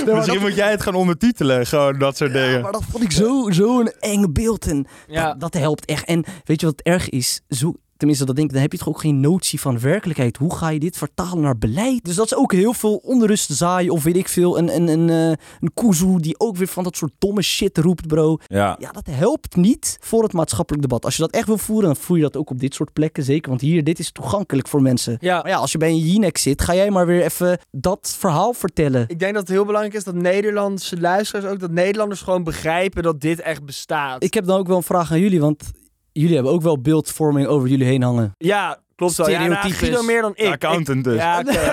[0.00, 2.60] Nee, maar Misschien dat- moet jij het gaan ondertitelen, gewoon dat soort Ja, dingen.
[2.60, 4.66] maar dat vond ik zo- zo'n eng beeld.
[4.66, 5.26] En ja.
[5.26, 6.04] dat, dat helpt echt.
[6.04, 7.40] En weet je wat erg is?
[7.48, 10.36] Zo, tenminste, dat denk ik, dan heb je toch ook geen notie van werkelijkheid.
[10.36, 12.04] Hoe ga je dit vertalen naar beleid?
[12.04, 13.92] Dus dat is ook heel veel onrust zaaien.
[13.92, 16.96] Of weet ik veel, een, een, een, eh, een kuzu die ook weer van dat
[16.96, 18.38] soort domme shit roept, bro.
[18.46, 18.76] Ja.
[18.78, 21.04] Ja, dat helpt niet voor het maatschappelijk debat.
[21.04, 23.24] Als je dat echt wil voeren, dan voer je dat ook op dit soort plekken.
[23.24, 25.16] Zeker, want hier, dit is toegankelijk voor mensen.
[25.20, 25.38] ja.
[25.40, 28.52] Maar ja, als je bij een Jinek zit, ga jij maar weer even dat verhaal
[28.52, 29.04] vertellen.
[29.08, 31.60] Ik denk dat het heel belangrijk is dat Nederlandse luisteraars ook...
[31.60, 34.22] dat Nederlanders gewoon begrijpen dat dit echt bestaat.
[34.22, 35.70] Ik heb dan ook wel een vraag aan jullie, want
[36.12, 38.34] jullie hebben ook wel beeldvorming over jullie heen hangen.
[38.38, 39.30] Ja, klopt wel.
[39.30, 39.70] Ja, nou.
[39.70, 40.52] Guido meer dan ik.
[40.52, 41.16] Accountant dus.
[41.16, 41.58] Ja, oké.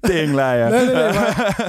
[0.00, 0.70] Teringleier.
[0.70, 1.12] Nee, nee, nee,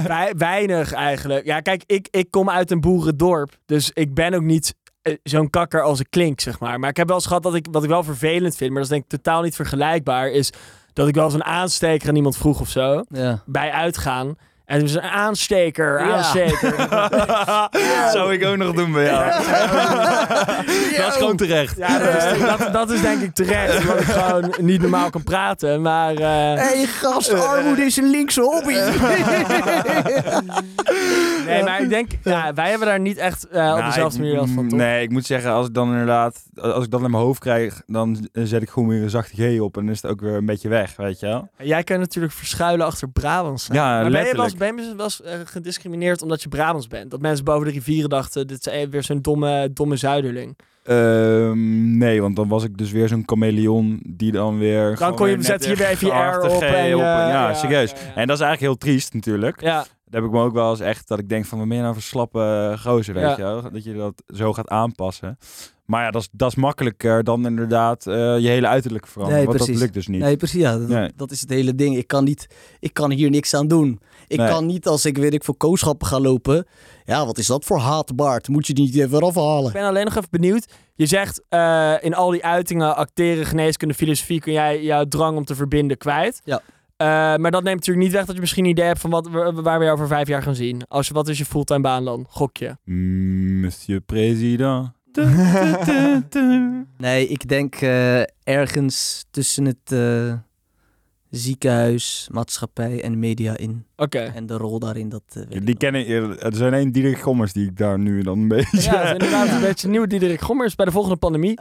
[0.07, 1.45] maar- weinig eigenlijk.
[1.45, 3.57] Ja, kijk, ik, ik kom uit een boerendorp.
[3.65, 6.79] Dus ik ben ook niet eh, zo'n kakker als ik klink, zeg maar.
[6.79, 8.91] Maar ik heb wel eens gehad dat ik, wat ik wel vervelend vind, maar dat
[8.91, 10.51] is denk ik totaal niet vergelijkbaar, is
[10.93, 13.41] dat ik wel eens een aansteker aan iemand vroeg of zo, Ja.
[13.45, 14.35] bij uitgaan.
[14.65, 16.13] En toen was een aansteker, Ja.
[16.15, 16.75] aansteker.
[18.13, 19.25] Zou ik ook nog doen bij jou.
[20.97, 21.78] Dat is gewoon terecht.
[21.78, 25.23] Ja, dat is, dat, dat is denk ik terecht, omdat ik gewoon niet normaal kan
[25.23, 25.82] praten.
[25.82, 26.21] Maar eh,
[26.62, 28.73] hey, gast, armoede is een linkse hobby.
[31.45, 34.36] nee, maar ik denk, ja, wij hebben daar niet echt eh, op Nou, dezelfde manier
[34.36, 34.80] last van, toch?
[34.80, 37.82] Nee, ik moet zeggen, als ik dan inderdaad, als ik dat in mijn hoofd krijg,
[37.88, 40.34] dan zet ik gewoon weer een zachte G op en dan is het ook weer
[40.34, 41.49] een beetje weg, weet je wel.
[41.58, 43.65] Jij kan natuurlijk verschuilen achter Brabants.
[43.65, 43.78] zijn.
[43.78, 44.54] Ja, maar ben je wel letterlijk.
[44.57, 47.11] Ben je wel eens, eh, gediscrimineerd omdat je Brabants bent?
[47.11, 50.57] Dat mensen boven de rivieren dachten, dit is eh, weer zo'n domme, domme zuiderling.
[50.83, 54.97] Ehm, nee, want dan was ik dus weer zo'n chameleon die dan weer...
[54.97, 57.29] gewoon kon je- zet je weer even je R op G en, op eh, ja,
[57.29, 57.91] ja, serieus.
[57.91, 58.15] ja, ja.
[58.15, 59.61] En dat is eigenlijk heel triest natuurlijk.
[59.61, 61.77] Ja, Dat heb ik me ook wel eens echt, dat ik denk van, wat ben
[61.77, 63.35] je nou voor slappe gozer, weet Ja.
[63.37, 63.71] je wel?
[63.71, 65.37] Dat je dat zo gaat aanpassen.
[65.85, 69.37] Maar ja, dat is, dat is makkelijker dan inderdaad eh, je hele uiterlijk veranderen.
[69.37, 69.83] Nee, want dat precies.
[69.83, 70.21] lukt dus niet.
[70.21, 70.61] Nee, precies.
[70.61, 71.11] Ja, dat, Nee.
[71.15, 71.97] dat is het hele ding.
[71.97, 72.47] Ik kan, niet,
[72.79, 73.99] ik kan hier niks aan doen.
[74.27, 74.47] Ik Nee.
[74.49, 76.65] kan niet als ik weet ik voor kooschappen ga lopen.
[77.05, 78.47] Ja, wat is dat voor haatbaard?
[78.47, 79.67] Moet je die niet even afhalen?
[79.67, 80.65] ik ben alleen nog even benieuwd.
[80.95, 85.45] Je zegt eh, in al die uitingen, acteren, geneeskunde, filosofie, kun jij jouw drang om
[85.45, 86.41] te verbinden kwijt.
[86.43, 86.61] Ja.
[86.97, 89.27] Eh, maar dat neemt natuurlijk niet weg dat je misschien een idee hebt van wat,
[89.29, 90.81] waar waar we jou over vijf jaar gaan zien.
[90.88, 92.25] Als, wat is je fulltime baan dan?
[92.29, 92.75] Gok je.
[92.83, 94.93] Mm, Monsieur President.
[96.97, 100.33] Nee, ik denk eh, ergens tussen het eh,
[101.37, 103.85] ziekenhuis, maatschappij en media in.
[103.95, 104.19] Oké.
[104.19, 106.07] En de rol daarin, dat eh, Die kennen,
[106.39, 108.81] er zijn één Diederik Gommers die ik daar nu dan een beetje...
[108.81, 111.59] Ja, dat is inderdaad een beetje nieuw Diederik Gommers bij de volgende pandemie.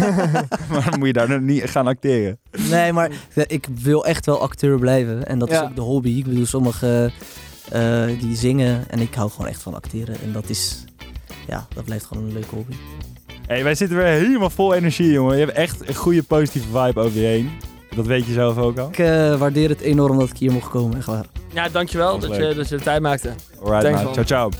[0.70, 2.38] maar dan moet je daar nog niet gaan acteren.
[2.70, 3.10] Nee, maar
[3.46, 5.26] ik wil echt wel acteur blijven.
[5.26, 6.10] En dat is ook de hobby.
[6.18, 7.12] Ik bedoel, sommigen
[7.70, 10.20] eh, die zingen en ik hou gewoon echt van acteren.
[10.20, 10.84] En dat is,
[11.46, 12.74] ja, dat blijft gewoon een leuke hobby.
[13.46, 15.38] Hey, wij zitten weer helemaal vol energie, jongen.
[15.38, 17.50] Je hebt echt een goede positieve vibe over je heen.
[17.96, 18.88] Dat weet je zelf ook al.
[18.88, 21.24] Ik eh, waardeer het enorm dat ik hier mocht komen, echt waar.
[21.52, 23.30] Ja, dankjewel dat, je, dat je de tijd maakte.
[23.62, 24.50] Alright, Ciao, ciao.